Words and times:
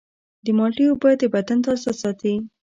د 0.43 0.45
مالټې 0.57 0.85
اوبه 0.89 1.09
د 1.21 1.23
بدن 1.33 1.57
تازه 1.65 1.91
ساتي. 2.01 2.33